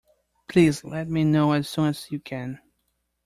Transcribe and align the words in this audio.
Please 0.47 0.83
let 0.83 1.07
me 1.07 1.23
know 1.23 1.51
as 1.51 1.69
soon 1.69 1.89
as 1.89 2.09
you 2.11 2.19
can 2.19 2.59